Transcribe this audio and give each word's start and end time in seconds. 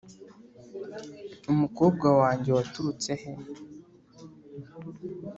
umukobwa 1.51 2.07
wanjye 2.19 2.49
waturutse 2.57 3.11
he? 3.21 3.31